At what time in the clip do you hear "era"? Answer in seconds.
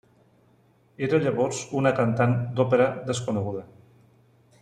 1.07-1.19